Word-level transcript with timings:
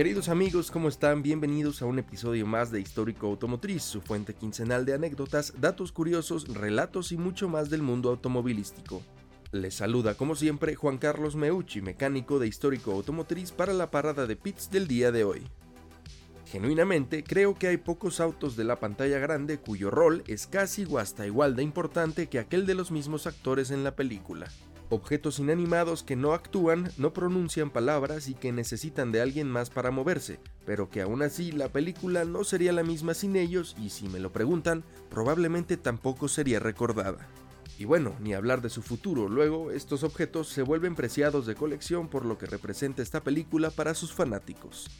Queridos 0.00 0.30
amigos, 0.30 0.70
¿cómo 0.70 0.88
están? 0.88 1.22
Bienvenidos 1.22 1.82
a 1.82 1.84
un 1.84 1.98
episodio 1.98 2.46
más 2.46 2.70
de 2.70 2.80
Histórico 2.80 3.26
Automotriz, 3.26 3.82
su 3.82 4.00
fuente 4.00 4.32
quincenal 4.32 4.86
de 4.86 4.94
anécdotas, 4.94 5.52
datos 5.60 5.92
curiosos, 5.92 6.48
relatos 6.48 7.12
y 7.12 7.18
mucho 7.18 7.50
más 7.50 7.68
del 7.68 7.82
mundo 7.82 8.08
automovilístico. 8.08 9.02
Les 9.52 9.74
saluda 9.74 10.14
como 10.14 10.36
siempre 10.36 10.74
Juan 10.74 10.96
Carlos 10.96 11.36
Meucci, 11.36 11.82
mecánico 11.82 12.38
de 12.38 12.48
Histórico 12.48 12.92
Automotriz 12.92 13.52
para 13.52 13.74
la 13.74 13.90
parada 13.90 14.26
de 14.26 14.36
pits 14.36 14.70
del 14.70 14.88
día 14.88 15.12
de 15.12 15.24
hoy. 15.24 15.42
Genuinamente, 16.46 17.22
creo 17.22 17.54
que 17.54 17.68
hay 17.68 17.76
pocos 17.76 18.20
autos 18.20 18.56
de 18.56 18.64
la 18.64 18.80
pantalla 18.80 19.18
grande 19.18 19.58
cuyo 19.58 19.90
rol 19.90 20.24
es 20.26 20.46
casi 20.46 20.86
o 20.86 20.96
hasta 20.96 21.26
igual 21.26 21.56
de 21.56 21.62
importante 21.62 22.30
que 22.30 22.38
aquel 22.38 22.64
de 22.64 22.74
los 22.74 22.90
mismos 22.90 23.26
actores 23.26 23.70
en 23.70 23.84
la 23.84 23.94
película 23.94 24.48
objetos 24.90 25.38
inanimados 25.38 26.02
que 26.02 26.16
no 26.16 26.34
actúan, 26.34 26.90
no 26.98 27.12
pronuncian 27.12 27.70
palabras 27.70 28.28
y 28.28 28.34
que 28.34 28.52
necesitan 28.52 29.12
de 29.12 29.20
alguien 29.20 29.48
más 29.48 29.70
para 29.70 29.90
moverse, 29.90 30.40
pero 30.66 30.90
que 30.90 31.00
aún 31.00 31.22
así 31.22 31.52
la 31.52 31.68
película 31.68 32.24
no 32.24 32.44
sería 32.44 32.72
la 32.72 32.82
misma 32.82 33.14
sin 33.14 33.36
ellos 33.36 33.76
y 33.80 33.90
si 33.90 34.08
me 34.08 34.20
lo 34.20 34.30
preguntan, 34.32 34.84
probablemente 35.08 35.76
tampoco 35.76 36.28
sería 36.28 36.58
recordada. 36.58 37.28
Y 37.78 37.86
bueno, 37.86 38.14
ni 38.20 38.34
hablar 38.34 38.60
de 38.60 38.68
su 38.68 38.82
futuro, 38.82 39.28
luego 39.28 39.70
estos 39.70 40.02
objetos 40.02 40.48
se 40.48 40.62
vuelven 40.62 40.94
preciados 40.94 41.46
de 41.46 41.54
colección 41.54 42.08
por 42.08 42.26
lo 42.26 42.36
que 42.36 42.44
representa 42.44 43.00
esta 43.00 43.22
película 43.22 43.70
para 43.70 43.94
sus 43.94 44.12
fanáticos. 44.12 44.90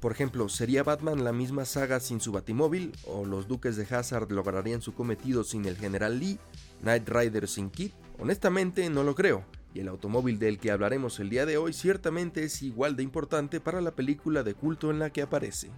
Por 0.00 0.12
ejemplo, 0.12 0.48
¿sería 0.48 0.84
Batman 0.84 1.24
la 1.24 1.32
misma 1.32 1.64
saga 1.64 1.98
sin 1.98 2.20
su 2.20 2.30
batimóvil? 2.30 2.92
¿O 3.06 3.24
los 3.24 3.48
duques 3.48 3.76
de 3.76 3.86
Hazard 3.92 4.30
lograrían 4.30 4.82
su 4.82 4.94
cometido 4.94 5.42
sin 5.42 5.64
el 5.64 5.76
general 5.76 6.20
Lee? 6.20 6.38
¿Night 6.82 7.08
Rider 7.08 7.48
sin 7.48 7.70
Kit? 7.70 7.92
Honestamente 8.18 8.88
no 8.90 9.02
lo 9.04 9.14
creo, 9.14 9.44
y 9.74 9.80
el 9.80 9.88
automóvil 9.88 10.38
del 10.38 10.58
que 10.58 10.70
hablaremos 10.70 11.20
el 11.20 11.30
día 11.30 11.46
de 11.46 11.56
hoy 11.56 11.72
ciertamente 11.72 12.44
es 12.44 12.62
igual 12.62 12.96
de 12.96 13.02
importante 13.02 13.60
para 13.60 13.80
la 13.80 13.92
película 13.92 14.42
de 14.42 14.54
culto 14.54 14.90
en 14.90 14.98
la 14.98 15.10
que 15.10 15.22
aparece. 15.22 15.70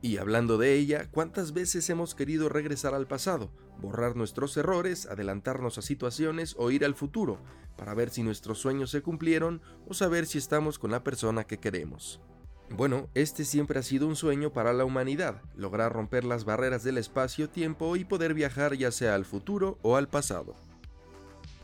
Y 0.00 0.18
hablando 0.18 0.58
de 0.58 0.74
ella, 0.74 1.08
¿cuántas 1.10 1.52
veces 1.52 1.90
hemos 1.90 2.14
querido 2.14 2.48
regresar 2.48 2.94
al 2.94 3.08
pasado, 3.08 3.50
borrar 3.80 4.14
nuestros 4.14 4.56
errores, 4.56 5.06
adelantarnos 5.06 5.76
a 5.78 5.82
situaciones 5.82 6.54
o 6.56 6.70
ir 6.70 6.84
al 6.84 6.94
futuro, 6.94 7.38
para 7.76 7.94
ver 7.94 8.10
si 8.10 8.22
nuestros 8.22 8.58
sueños 8.58 8.90
se 8.90 9.02
cumplieron 9.02 9.60
o 9.86 9.94
saber 9.94 10.26
si 10.26 10.38
estamos 10.38 10.78
con 10.78 10.92
la 10.92 11.02
persona 11.02 11.44
que 11.44 11.58
queremos? 11.58 12.20
Bueno, 12.70 13.08
este 13.14 13.44
siempre 13.44 13.78
ha 13.78 13.82
sido 13.82 14.06
un 14.06 14.14
sueño 14.14 14.52
para 14.52 14.72
la 14.72 14.84
humanidad, 14.84 15.40
lograr 15.56 15.92
romper 15.92 16.24
las 16.24 16.44
barreras 16.44 16.84
del 16.84 16.98
espacio-tiempo 16.98 17.96
y 17.96 18.04
poder 18.04 18.34
viajar 18.34 18.74
ya 18.74 18.92
sea 18.92 19.14
al 19.14 19.24
futuro 19.24 19.78
o 19.82 19.96
al 19.96 20.08
pasado. 20.08 20.54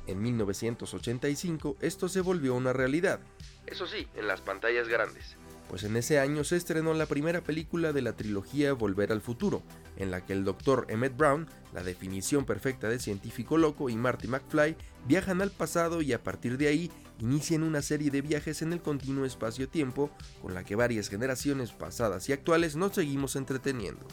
En 0.07 0.21
1985 0.23 1.77
esto 1.81 2.09
se 2.09 2.21
volvió 2.21 2.55
una 2.55 2.73
realidad, 2.73 3.21
eso 3.67 3.87
sí, 3.87 4.07
en 4.15 4.29
las 4.29 4.41
pantallas 4.43 4.89
grandes, 4.89 5.37
pues 5.69 5.85
en 5.85 5.97
ese 5.97 6.19
año 6.19 6.45
se 6.45 6.57
estrenó 6.57 6.93
la 6.93 7.07
primera 7.07 7.41
película 7.41 7.93
de 7.93 8.03
la 8.03 8.15
trilogía 8.15 8.75
Volver 8.75 9.11
al 9.11 9.23
Futuro, 9.23 9.63
en 9.97 10.11
la 10.11 10.25
que 10.25 10.35
el 10.35 10.45
Dr. 10.45 10.87
Emmett 10.89 11.17
Brown, 11.17 11.49
la 11.73 11.83
definición 11.83 12.45
perfecta 12.45 12.89
de 12.89 12.99
científico 12.99 13.57
loco, 13.57 13.89
y 13.89 13.97
Marty 13.97 14.29
McFly 14.29 14.77
viajan 15.07 15.41
al 15.41 15.51
pasado 15.51 16.03
y 16.03 16.13
a 16.13 16.23
partir 16.23 16.59
de 16.59 16.69
ahí 16.69 16.91
inician 17.21 17.63
una 17.63 17.83
serie 17.83 18.11
de 18.11 18.23
viajes 18.23 18.63
en 18.63 18.73
el 18.73 18.81
continuo 18.81 19.25
espacio-tiempo 19.25 20.11
con 20.43 20.55
la 20.55 20.65
que 20.65 20.77
varias 20.77 21.09
generaciones 21.09 21.73
pasadas 21.73 22.29
y 22.29 22.33
actuales 22.33 22.77
nos 22.77 22.95
seguimos 22.95 23.37
entreteniendo. 23.37 24.07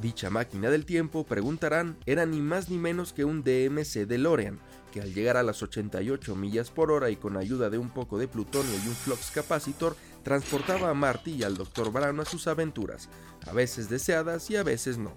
Dicha 0.00 0.28
máquina 0.28 0.68
del 0.68 0.84
tiempo, 0.84 1.24
preguntarán, 1.24 1.96
era 2.04 2.26
ni 2.26 2.40
más 2.40 2.68
ni 2.68 2.76
menos 2.76 3.14
que 3.14 3.24
un 3.24 3.42
DMC 3.42 4.06
DeLorean, 4.06 4.58
que 4.92 5.00
al 5.00 5.14
llegar 5.14 5.38
a 5.38 5.42
las 5.42 5.62
88 5.62 6.36
millas 6.36 6.70
por 6.70 6.90
hora 6.90 7.08
y 7.08 7.16
con 7.16 7.38
ayuda 7.38 7.70
de 7.70 7.78
un 7.78 7.88
poco 7.88 8.18
de 8.18 8.28
plutonio 8.28 8.74
y 8.84 8.88
un 8.88 8.94
flux 8.94 9.30
capacitor, 9.30 9.96
transportaba 10.22 10.90
a 10.90 10.94
Marty 10.94 11.32
y 11.36 11.42
al 11.44 11.56
Dr. 11.56 11.90
Brown 11.90 12.20
a 12.20 12.26
sus 12.26 12.46
aventuras, 12.46 13.08
a 13.46 13.52
veces 13.52 13.88
deseadas 13.88 14.50
y 14.50 14.56
a 14.56 14.62
veces 14.62 14.98
no. 14.98 15.14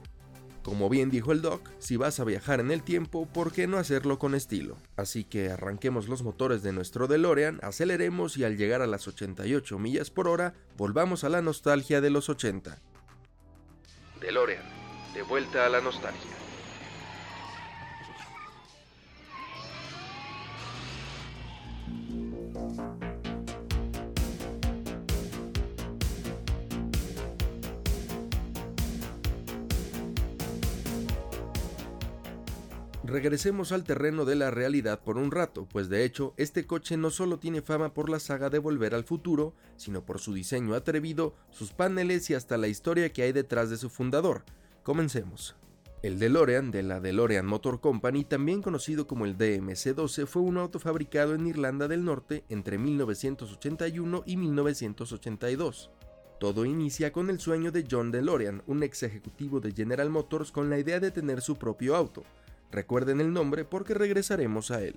Como 0.64 0.90
bien 0.90 1.09
dijo 1.09 1.31
el 1.31 1.42
Doc, 1.42 1.70
si 1.80 1.96
vas 1.96 2.20
a 2.20 2.25
viajar 2.25 2.59
en 2.59 2.72
el 2.72 2.84
tiempo, 2.84 3.25
¿por 3.25 3.52
qué 3.52 3.66
no 3.66 3.78
hacerlo 3.78 4.20
con 4.20 4.36
estilo? 4.36 4.78
Así 4.97 5.24
que 5.24 5.50
arranquemos 5.50 6.09
los 6.09 6.22
motores 6.22 6.64
de 6.64 6.74
nuestro 6.74 7.08
DeLorean, 7.08 7.59
aceleremos 7.64 8.38
y 8.38 8.44
al 8.44 8.58
llegar 8.58 8.81
a 8.81 8.88
las 8.88 9.08
88 9.08 9.80
millas 9.80 10.09
por 10.09 10.28
hora, 10.28 10.53
volvamos 10.78 11.24
a 11.24 11.30
la 11.30 11.42
nostalgia 11.42 12.02
de 12.02 12.09
los 12.09 12.30
80. 12.30 12.81
DeLorean, 14.20 14.64
de 15.14 15.22
vuelta 15.24 15.66
a 15.66 15.70
la 15.70 15.81
nostalgia. 15.81 16.48
Regresemos 33.09 33.72
al 33.72 33.86
terreno 33.86 34.24
de 34.24 34.36
la 34.36 34.52
realidad 34.52 35.02
por 35.02 35.18
un 35.18 35.31
rato, 35.31 35.68
pues 35.72 35.90
de 35.90 36.06
hecho 36.06 36.36
este 36.38 36.68
coche 36.68 36.96
no 36.96 37.09
solo 37.09 37.40
tiene 37.40 37.64
fama 37.64 37.92
por 37.92 38.08
la 38.08 38.20
saga 38.20 38.52
de 38.52 38.59
Volver 38.59 38.94
al 38.94 39.03
Futuro, 39.03 39.56
sino 39.78 40.06
por 40.06 40.20
su 40.20 40.31
diseño 40.31 40.75
atrevido, 40.75 41.34
sus 41.50 41.74
paneles 41.74 42.30
y 42.30 42.36
hasta 42.36 42.56
la 42.58 42.68
historia 42.68 43.12
que 43.12 43.24
hay 43.24 43.31
detrás 43.31 43.72
de 43.72 43.78
su 43.78 43.90
fundador. 43.90 44.44
Comencemos. 44.84 45.56
El 46.03 46.20
DeLorean 46.20 46.70
de 46.70 46.84
la 46.84 47.00
DeLorean 47.00 47.47
Motor 47.47 47.81
Company, 47.81 48.25
también 48.25 48.62
conocido 48.62 49.08
como 49.08 49.26
el 49.26 49.40
DMC-12, 49.40 50.28
fue 50.28 50.44
un 50.44 50.58
auto 50.58 50.80
fabricado 50.80 51.34
en 51.34 51.47
Irlanda 51.47 51.88
del 51.88 52.06
Norte 52.06 52.44
entre 52.47 52.78
1981 52.78 54.22
y 54.28 54.38
1982. 54.38 55.90
Todo 56.40 56.64
inicia 56.64 57.12
con 57.12 57.31
el 57.31 57.40
sueño 57.40 57.72
de 57.72 57.86
John 57.90 58.12
DeLorean, 58.12 58.62
un 58.68 58.84
ex 58.84 59.02
ejecutivo 59.02 59.59
de 59.59 59.72
General 59.72 60.12
Motors 60.12 60.52
con 60.52 60.70
la 60.70 60.78
idea 60.78 61.00
de 61.00 61.09
tener 61.09 61.41
su 61.41 61.58
propio 61.58 61.96
auto, 61.96 62.24
Recuerden 62.72 63.19
el 63.19 63.34
nombre 63.34 63.66
porque 63.66 63.94
regresaremos 63.94 64.72
a 64.72 64.81
él. 64.81 64.96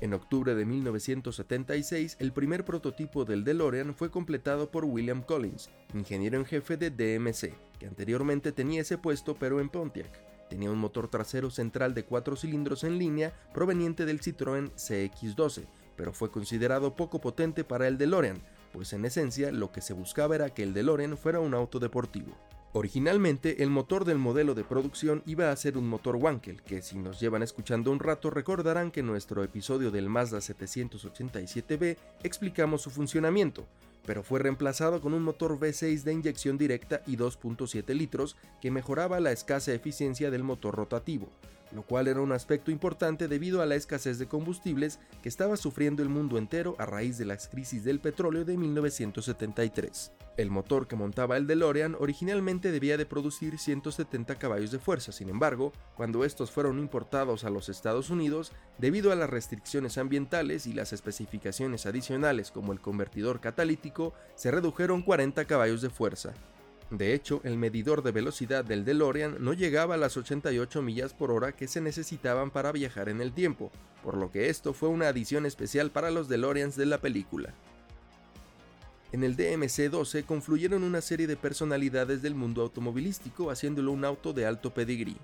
En 0.00 0.14
octubre 0.14 0.54
de 0.54 0.64
1976, 0.64 2.16
el 2.20 2.32
primer 2.32 2.64
prototipo 2.64 3.24
del 3.24 3.42
DeLorean 3.42 3.94
fue 3.94 4.10
completado 4.10 4.70
por 4.70 4.84
William 4.84 5.22
Collins, 5.22 5.70
ingeniero 5.92 6.38
en 6.38 6.44
jefe 6.44 6.76
de 6.76 6.90
DMC, 6.90 7.52
que 7.78 7.86
anteriormente 7.86 8.52
tenía 8.52 8.82
ese 8.82 8.96
puesto 8.96 9.34
pero 9.34 9.60
en 9.60 9.68
Pontiac. 9.68 10.08
Tenía 10.48 10.70
un 10.70 10.78
motor 10.78 11.08
trasero 11.08 11.50
central 11.50 11.94
de 11.94 12.04
4 12.04 12.36
cilindros 12.36 12.84
en 12.84 12.96
línea 12.96 13.32
proveniente 13.52 14.06
del 14.06 14.20
Citroën 14.20 14.70
CX12, 14.72 15.66
pero 15.96 16.12
fue 16.12 16.30
considerado 16.30 16.94
poco 16.94 17.20
potente 17.20 17.64
para 17.64 17.88
el 17.88 17.98
DeLorean, 17.98 18.40
pues 18.72 18.92
en 18.92 19.04
esencia 19.04 19.50
lo 19.50 19.72
que 19.72 19.80
se 19.80 19.94
buscaba 19.94 20.36
era 20.36 20.50
que 20.50 20.62
el 20.62 20.74
DeLorean 20.74 21.18
fuera 21.18 21.40
un 21.40 21.54
auto 21.54 21.80
deportivo. 21.80 22.36
Originalmente, 22.78 23.64
el 23.64 23.70
motor 23.70 24.04
del 24.04 24.18
modelo 24.18 24.54
de 24.54 24.62
producción 24.62 25.24
iba 25.26 25.50
a 25.50 25.56
ser 25.56 25.76
un 25.76 25.88
motor 25.88 26.14
Wankel, 26.14 26.62
que 26.62 26.80
si 26.80 26.96
nos 26.96 27.18
llevan 27.18 27.42
escuchando 27.42 27.90
un 27.90 27.98
rato 27.98 28.30
recordarán 28.30 28.92
que 28.92 29.00
en 29.00 29.06
nuestro 29.06 29.42
episodio 29.42 29.90
del 29.90 30.08
Mazda 30.08 30.38
787B 30.38 31.96
explicamos 32.22 32.82
su 32.82 32.90
funcionamiento, 32.90 33.66
pero 34.06 34.22
fue 34.22 34.38
reemplazado 34.38 35.00
con 35.00 35.12
un 35.12 35.24
motor 35.24 35.58
V6 35.58 36.04
de 36.04 36.12
inyección 36.12 36.56
directa 36.56 37.02
y 37.04 37.16
2.7 37.16 37.92
litros 37.94 38.36
que 38.60 38.70
mejoraba 38.70 39.18
la 39.18 39.32
escasa 39.32 39.74
eficiencia 39.74 40.30
del 40.30 40.44
motor 40.44 40.76
rotativo, 40.76 41.30
lo 41.72 41.82
cual 41.82 42.08
era 42.08 42.20
un 42.20 42.32
aspecto 42.32 42.70
importante 42.70 43.28
debido 43.28 43.62
a 43.62 43.66
la 43.66 43.74
escasez 43.74 44.18
de 44.18 44.28
combustibles 44.28 44.98
que 45.22 45.28
estaba 45.28 45.56
sufriendo 45.56 46.02
el 46.02 46.08
mundo 46.08 46.38
entero 46.38 46.74
a 46.78 46.86
raíz 46.86 47.18
de 47.18 47.24
la 47.24 47.36
crisis 47.36 47.84
del 47.84 48.00
petróleo 48.00 48.44
de 48.44 48.56
1973. 48.56 50.12
El 50.38 50.50
motor 50.50 50.86
que 50.86 50.94
montaba 50.94 51.36
el 51.36 51.48
DeLorean 51.48 51.96
originalmente 51.98 52.70
debía 52.70 52.96
de 52.96 53.06
producir 53.06 53.58
170 53.58 54.36
caballos 54.36 54.70
de 54.70 54.78
fuerza, 54.78 55.10
sin 55.10 55.30
embargo, 55.30 55.72
cuando 55.96 56.24
estos 56.24 56.52
fueron 56.52 56.78
importados 56.78 57.42
a 57.42 57.50
los 57.50 57.68
Estados 57.68 58.08
Unidos, 58.08 58.52
debido 58.78 59.10
a 59.10 59.16
las 59.16 59.28
restricciones 59.28 59.98
ambientales 59.98 60.68
y 60.68 60.74
las 60.74 60.92
especificaciones 60.92 61.86
adicionales 61.86 62.52
como 62.52 62.72
el 62.72 62.80
convertidor 62.80 63.40
catalítico, 63.40 64.14
se 64.36 64.52
redujeron 64.52 65.02
40 65.02 65.44
caballos 65.46 65.82
de 65.82 65.90
fuerza. 65.90 66.34
De 66.90 67.12
hecho, 67.12 67.42
el 67.44 67.58
medidor 67.58 68.02
de 68.02 68.12
velocidad 68.12 68.64
del 68.64 68.84
DeLorean 68.84 69.36
no 69.40 69.52
llegaba 69.52 69.94
a 69.94 69.98
las 69.98 70.16
88 70.16 70.80
millas 70.80 71.12
por 71.12 71.30
hora 71.30 71.52
que 71.52 71.68
se 71.68 71.82
necesitaban 71.82 72.50
para 72.50 72.72
viajar 72.72 73.10
en 73.10 73.20
el 73.20 73.32
tiempo, 73.32 73.70
por 74.02 74.16
lo 74.16 74.30
que 74.30 74.48
esto 74.48 74.72
fue 74.72 74.88
una 74.88 75.08
adición 75.08 75.44
especial 75.44 75.90
para 75.90 76.10
los 76.10 76.28
DeLoreans 76.28 76.76
de 76.76 76.86
la 76.86 76.98
película. 76.98 77.52
En 79.12 79.22
el 79.22 79.36
DMC-12 79.36 80.24
confluyeron 80.24 80.82
una 80.82 81.02
serie 81.02 81.26
de 81.26 81.36
personalidades 81.36 82.22
del 82.22 82.34
mundo 82.34 82.62
automovilístico 82.62 83.50
haciéndolo 83.50 83.92
un 83.92 84.04
auto 84.04 84.32
de 84.32 84.46
alto 84.46 84.72
pedigrí. 84.72 85.16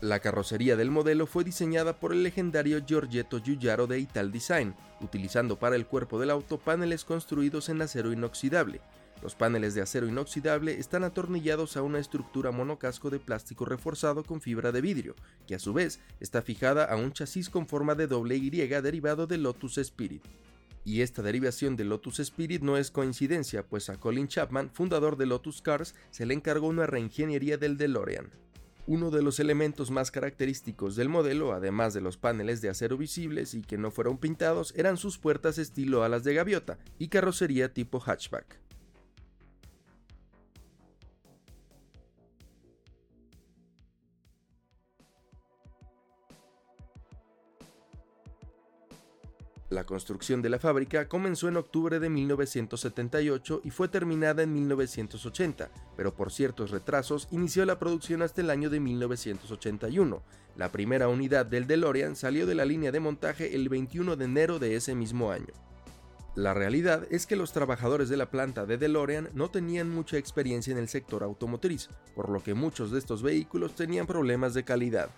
La 0.00 0.20
carrocería 0.20 0.76
del 0.76 0.90
modelo 0.90 1.26
fue 1.26 1.42
diseñada 1.42 1.98
por 1.98 2.12
el 2.12 2.22
legendario 2.22 2.84
Giorgetto 2.86 3.42
Giugiaro 3.42 3.86
de 3.86 3.98
Ital 3.98 4.30
Design, 4.30 4.74
utilizando 5.00 5.58
para 5.58 5.74
el 5.74 5.86
cuerpo 5.86 6.20
del 6.20 6.30
auto 6.30 6.58
paneles 6.58 7.04
construidos 7.04 7.68
en 7.68 7.82
acero 7.82 8.12
inoxidable, 8.12 8.80
los 9.22 9.34
paneles 9.34 9.74
de 9.74 9.82
acero 9.82 10.06
inoxidable 10.06 10.78
están 10.78 11.04
atornillados 11.04 11.76
a 11.76 11.82
una 11.82 11.98
estructura 11.98 12.52
monocasco 12.52 13.10
de 13.10 13.18
plástico 13.18 13.64
reforzado 13.64 14.22
con 14.22 14.40
fibra 14.40 14.72
de 14.72 14.80
vidrio, 14.80 15.14
que 15.46 15.54
a 15.54 15.58
su 15.58 15.72
vez 15.72 16.00
está 16.20 16.42
fijada 16.42 16.84
a 16.84 16.96
un 16.96 17.12
chasis 17.12 17.50
con 17.50 17.66
forma 17.66 17.94
de 17.94 18.06
doble 18.06 18.36
Y 18.36 18.50
derivado 18.50 19.26
del 19.26 19.42
Lotus 19.42 19.78
Spirit. 19.78 20.22
Y 20.84 21.02
esta 21.02 21.22
derivación 21.22 21.76
de 21.76 21.84
Lotus 21.84 22.20
Spirit 22.20 22.62
no 22.62 22.76
es 22.76 22.90
coincidencia, 22.90 23.66
pues 23.66 23.90
a 23.90 23.98
Colin 23.98 24.28
Chapman, 24.28 24.70
fundador 24.72 25.16
de 25.16 25.26
Lotus 25.26 25.60
Cars, 25.60 25.94
se 26.10 26.24
le 26.24 26.34
encargó 26.34 26.68
una 26.68 26.86
reingeniería 26.86 27.58
del 27.58 27.76
DeLorean. 27.76 28.30
Uno 28.86 29.10
de 29.10 29.20
los 29.20 29.38
elementos 29.38 29.90
más 29.90 30.10
característicos 30.10 30.96
del 30.96 31.10
modelo, 31.10 31.52
además 31.52 31.92
de 31.92 32.00
los 32.00 32.16
paneles 32.16 32.62
de 32.62 32.70
acero 32.70 32.96
visibles 32.96 33.52
y 33.52 33.60
que 33.60 33.76
no 33.76 33.90
fueron 33.90 34.16
pintados, 34.16 34.72
eran 34.76 34.96
sus 34.96 35.18
puertas 35.18 35.58
estilo 35.58 36.04
alas 36.04 36.24
de 36.24 36.32
gaviota 36.32 36.78
y 36.98 37.08
carrocería 37.08 37.74
tipo 37.74 38.00
hatchback. 38.00 38.67
La 49.70 49.84
construcción 49.84 50.40
de 50.40 50.48
la 50.48 50.58
fábrica 50.58 51.08
comenzó 51.08 51.46
en 51.46 51.58
octubre 51.58 52.00
de 52.00 52.08
1978 52.08 53.60
y 53.64 53.70
fue 53.70 53.88
terminada 53.88 54.42
en 54.42 54.54
1980, 54.54 55.70
pero 55.94 56.14
por 56.14 56.32
ciertos 56.32 56.70
retrasos 56.70 57.28
inició 57.32 57.66
la 57.66 57.78
producción 57.78 58.22
hasta 58.22 58.40
el 58.40 58.48
año 58.48 58.70
de 58.70 58.80
1981. 58.80 60.22
La 60.56 60.72
primera 60.72 61.08
unidad 61.08 61.44
del 61.44 61.66
DeLorean 61.66 62.16
salió 62.16 62.46
de 62.46 62.54
la 62.54 62.64
línea 62.64 62.92
de 62.92 63.00
montaje 63.00 63.54
el 63.54 63.68
21 63.68 64.16
de 64.16 64.24
enero 64.24 64.58
de 64.58 64.74
ese 64.74 64.94
mismo 64.94 65.32
año. 65.32 65.52
La 66.34 66.54
realidad 66.54 67.06
es 67.10 67.26
que 67.26 67.36
los 67.36 67.52
trabajadores 67.52 68.08
de 68.08 68.16
la 68.16 68.30
planta 68.30 68.64
de 68.64 68.78
DeLorean 68.78 69.28
no 69.34 69.50
tenían 69.50 69.90
mucha 69.90 70.16
experiencia 70.16 70.72
en 70.72 70.78
el 70.78 70.88
sector 70.88 71.22
automotriz, 71.22 71.90
por 72.14 72.30
lo 72.30 72.42
que 72.42 72.54
muchos 72.54 72.90
de 72.90 73.00
estos 73.00 73.22
vehículos 73.22 73.74
tenían 73.74 74.06
problemas 74.06 74.54
de 74.54 74.64
calidad. 74.64 75.10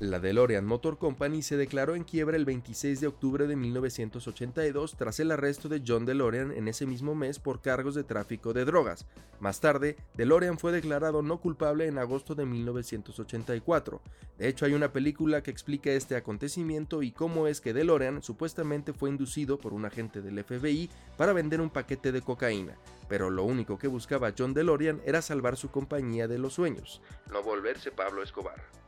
La 0.00 0.18
DeLorean 0.18 0.66
Motor 0.66 0.98
Company 0.98 1.40
se 1.42 1.56
declaró 1.56 1.94
en 1.94 2.02
quiebra 2.02 2.36
el 2.36 2.44
26 2.44 3.00
de 3.00 3.06
octubre 3.06 3.46
de 3.46 3.54
1982 3.54 4.96
tras 4.96 5.20
el 5.20 5.30
arresto 5.30 5.68
de 5.68 5.84
John 5.86 6.04
DeLorean 6.04 6.50
en 6.50 6.66
ese 6.66 6.84
mismo 6.84 7.14
mes 7.14 7.38
por 7.38 7.60
cargos 7.60 7.94
de 7.94 8.02
tráfico 8.02 8.52
de 8.52 8.64
drogas. 8.64 9.06
Más 9.38 9.60
tarde, 9.60 9.96
DeLorean 10.14 10.58
fue 10.58 10.72
declarado 10.72 11.22
no 11.22 11.40
culpable 11.40 11.86
en 11.86 11.98
agosto 11.98 12.34
de 12.34 12.44
1984. 12.44 14.02
De 14.36 14.48
hecho, 14.48 14.66
hay 14.66 14.74
una 14.74 14.92
película 14.92 15.44
que 15.44 15.52
explica 15.52 15.92
este 15.92 16.16
acontecimiento 16.16 17.04
y 17.04 17.12
cómo 17.12 17.46
es 17.46 17.60
que 17.60 17.72
DeLorean 17.72 18.20
supuestamente 18.20 18.92
fue 18.92 19.10
inducido 19.10 19.58
por 19.58 19.72
un 19.72 19.84
agente 19.84 20.20
del 20.22 20.42
FBI 20.42 20.90
para 21.16 21.32
vender 21.32 21.60
un 21.60 21.70
paquete 21.70 22.10
de 22.10 22.20
cocaína, 22.20 22.76
pero 23.08 23.30
lo 23.30 23.44
único 23.44 23.78
que 23.78 23.86
buscaba 23.86 24.34
John 24.36 24.54
DeLorean 24.54 25.00
era 25.04 25.22
salvar 25.22 25.56
su 25.56 25.70
compañía 25.70 26.26
de 26.26 26.38
los 26.38 26.54
sueños, 26.54 27.00
no 27.30 27.44
volverse 27.44 27.92
Pablo 27.92 28.24
Escobar. 28.24 28.83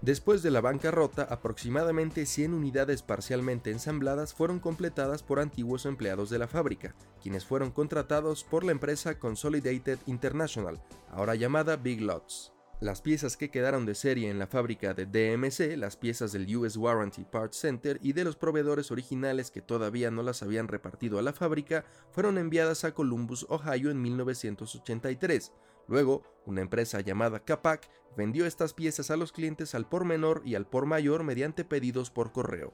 Después 0.00 0.44
de 0.44 0.52
la 0.52 0.60
bancarrota, 0.60 1.24
aproximadamente 1.24 2.24
100 2.24 2.54
unidades 2.54 3.02
parcialmente 3.02 3.72
ensambladas 3.72 4.32
fueron 4.32 4.60
completadas 4.60 5.24
por 5.24 5.40
antiguos 5.40 5.86
empleados 5.86 6.30
de 6.30 6.38
la 6.38 6.46
fábrica, 6.46 6.94
quienes 7.20 7.44
fueron 7.44 7.72
contratados 7.72 8.44
por 8.44 8.62
la 8.62 8.70
empresa 8.70 9.18
Consolidated 9.18 9.98
International, 10.06 10.80
ahora 11.10 11.34
llamada 11.34 11.76
Big 11.76 12.00
Lots. 12.00 12.52
Las 12.80 13.02
piezas 13.02 13.36
que 13.36 13.50
quedaron 13.50 13.86
de 13.86 13.96
serie 13.96 14.30
en 14.30 14.38
la 14.38 14.46
fábrica 14.46 14.94
de 14.94 15.04
DMC, 15.04 15.76
las 15.76 15.96
piezas 15.96 16.30
del 16.30 16.56
US 16.56 16.76
Warranty 16.76 17.24
Parts 17.24 17.56
Center 17.56 17.98
y 18.00 18.12
de 18.12 18.22
los 18.22 18.36
proveedores 18.36 18.92
originales 18.92 19.50
que 19.50 19.62
todavía 19.62 20.12
no 20.12 20.22
las 20.22 20.44
habían 20.44 20.68
repartido 20.68 21.18
a 21.18 21.22
la 21.22 21.32
fábrica, 21.32 21.84
fueron 22.12 22.38
enviadas 22.38 22.84
a 22.84 22.94
Columbus, 22.94 23.46
Ohio 23.48 23.90
en 23.90 24.00
1983. 24.00 25.50
Luego, 25.88 26.22
una 26.46 26.60
empresa 26.60 27.00
llamada 27.00 27.40
Capac 27.40 27.88
vendió 28.16 28.46
estas 28.46 28.74
piezas 28.74 29.10
a 29.10 29.16
los 29.16 29.32
clientes 29.32 29.74
al 29.74 29.88
por 29.88 30.04
menor 30.04 30.42
y 30.44 30.54
al 30.54 30.66
por 30.66 30.86
mayor 30.86 31.24
mediante 31.24 31.64
pedidos 31.64 32.10
por 32.10 32.32
correo. 32.32 32.72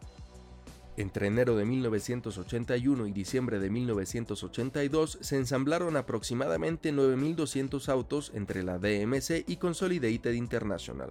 Entre 0.96 1.26
enero 1.26 1.56
de 1.56 1.64
1981 1.64 3.06
y 3.08 3.12
diciembre 3.12 3.58
de 3.58 3.68
1982 3.68 5.18
se 5.20 5.36
ensamblaron 5.36 5.96
aproximadamente 5.96 6.92
9.200 6.92 7.88
autos 7.88 8.30
entre 8.34 8.62
la 8.62 8.78
DMC 8.78 9.44
y 9.48 9.56
Consolidated 9.56 10.32
International. 10.34 11.08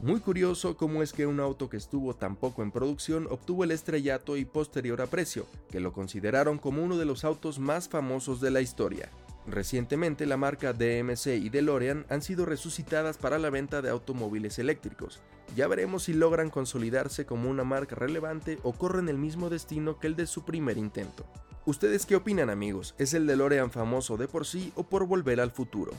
Muy 0.00 0.20
curioso 0.20 0.76
cómo 0.76 1.02
es 1.02 1.14
que 1.14 1.26
un 1.26 1.40
auto 1.40 1.70
que 1.70 1.78
estuvo 1.78 2.14
tan 2.14 2.36
poco 2.36 2.62
en 2.62 2.70
producción 2.70 3.26
obtuvo 3.30 3.64
el 3.64 3.70
estrellato 3.70 4.36
y 4.36 4.44
posterior 4.44 5.00
aprecio, 5.00 5.46
que 5.70 5.80
lo 5.80 5.94
consideraron 5.94 6.58
como 6.58 6.84
uno 6.84 6.98
de 6.98 7.06
los 7.06 7.24
autos 7.24 7.58
más 7.58 7.88
famosos 7.88 8.42
de 8.42 8.50
la 8.50 8.60
historia. 8.60 9.10
Recientemente 9.46 10.26
la 10.26 10.36
marca 10.36 10.72
DMC 10.72 11.26
y 11.26 11.50
DeLorean 11.50 12.04
han 12.08 12.20
sido 12.20 12.46
resucitadas 12.46 13.16
para 13.16 13.38
la 13.38 13.48
venta 13.48 13.80
de 13.80 13.90
automóviles 13.90 14.58
eléctricos. 14.58 15.20
Ya 15.54 15.68
veremos 15.68 16.04
si 16.04 16.14
logran 16.14 16.50
consolidarse 16.50 17.26
como 17.26 17.48
una 17.48 17.62
marca 17.62 17.94
relevante 17.94 18.58
o 18.64 18.72
corren 18.72 19.08
el 19.08 19.18
mismo 19.18 19.48
destino 19.48 20.00
que 20.00 20.08
el 20.08 20.16
de 20.16 20.26
su 20.26 20.44
primer 20.44 20.78
intento. 20.78 21.26
¿Ustedes 21.64 22.06
qué 22.06 22.16
opinan 22.16 22.50
amigos? 22.50 22.94
¿Es 22.98 23.14
el 23.14 23.26
DeLorean 23.26 23.70
famoso 23.70 24.16
de 24.16 24.26
por 24.26 24.46
sí 24.46 24.72
o 24.74 24.84
por 24.84 25.06
volver 25.06 25.40
al 25.40 25.52
futuro? 25.52 25.92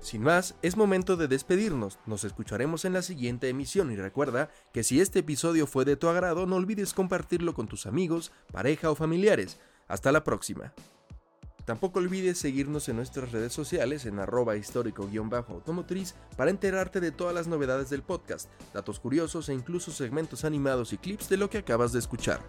Sin 0.00 0.22
más, 0.22 0.54
es 0.62 0.76
momento 0.76 1.16
de 1.16 1.26
despedirnos, 1.26 1.98
nos 2.06 2.22
escucharemos 2.22 2.84
en 2.84 2.92
la 2.92 3.02
siguiente 3.02 3.48
emisión 3.48 3.90
y 3.90 3.96
recuerda 3.96 4.50
que 4.72 4.84
si 4.84 5.00
este 5.00 5.20
episodio 5.20 5.66
fue 5.66 5.84
de 5.84 5.96
tu 5.96 6.08
agrado 6.08 6.46
no 6.46 6.56
olvides 6.56 6.94
compartirlo 6.94 7.54
con 7.54 7.66
tus 7.66 7.86
amigos, 7.86 8.32
pareja 8.52 8.90
o 8.90 8.94
familiares. 8.94 9.58
Hasta 9.88 10.12
la 10.12 10.22
próxima. 10.22 10.72
Tampoco 11.68 11.98
olvides 11.98 12.38
seguirnos 12.38 12.88
en 12.88 12.96
nuestras 12.96 13.30
redes 13.30 13.52
sociales 13.52 14.06
en 14.06 14.18
arroba 14.18 14.56
histórico-automotriz 14.56 16.14
para 16.34 16.50
enterarte 16.50 16.98
de 16.98 17.12
todas 17.12 17.34
las 17.34 17.46
novedades 17.46 17.90
del 17.90 18.00
podcast, 18.00 18.48
datos 18.72 18.98
curiosos 18.98 19.50
e 19.50 19.52
incluso 19.52 19.92
segmentos 19.92 20.46
animados 20.46 20.94
y 20.94 20.96
clips 20.96 21.28
de 21.28 21.36
lo 21.36 21.50
que 21.50 21.58
acabas 21.58 21.92
de 21.92 21.98
escuchar. 21.98 22.40